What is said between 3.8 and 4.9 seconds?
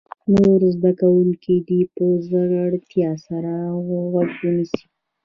غوږ ونیسي.